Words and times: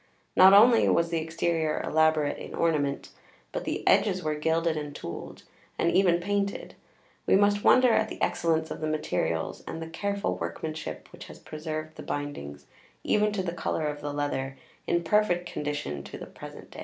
Not 0.35 0.51
only 0.51 0.89
was 0.89 1.11
the 1.11 1.19
exterior 1.19 1.79
elaborate 1.83 2.39
in 2.39 2.55
ornament, 2.55 3.09
but 3.51 3.65
the 3.65 3.87
edges 3.87 4.23
were 4.23 4.33
gilded 4.33 4.75
and 4.75 4.95
tooled; 4.95 5.43
and 5.77 5.91
even 5.91 6.19
painted. 6.19 6.73
We 7.27 7.35
must 7.35 7.63
wonder 7.63 7.93
at 7.93 8.09
the 8.09 8.19
excellence 8.19 8.71
of 8.71 8.81
the 8.81 8.87
materials 8.87 9.63
and 9.67 9.79
the 9.79 9.85
careful 9.87 10.35
workmanship 10.37 11.07
which 11.11 11.25
has 11.25 11.37
preserved 11.37 11.97
the 11.97 12.01
bindings, 12.01 12.65
even 13.03 13.31
to 13.33 13.43
the 13.43 13.53
colour 13.53 13.85
of 13.85 14.01
the 14.01 14.11
leather, 14.11 14.57
in 14.87 15.03
perfect 15.03 15.45
condition 15.47 16.01
to 16.05 16.17
the 16.17 16.25
present 16.25 16.71
day. 16.71 16.79